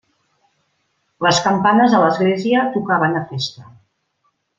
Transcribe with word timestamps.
Les 1.25 1.41
campanes 1.47 1.93
de 1.95 1.99
l'església 2.05 2.63
tocaven 2.79 3.17
a 3.21 3.25
festa. 3.35 3.67